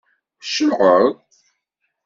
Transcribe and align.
Tcelεeḍ? 0.41 1.05